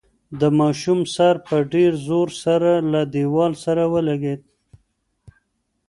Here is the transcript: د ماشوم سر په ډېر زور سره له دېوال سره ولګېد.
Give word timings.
د 0.39 0.41
ماشوم 0.59 0.99
سر 1.15 1.33
په 1.47 1.55
ډېر 1.73 1.91
زور 2.07 2.27
سره 2.43 2.71
له 2.91 3.01
دېوال 3.13 3.53
سره 3.65 3.83
ولګېد. 3.93 4.41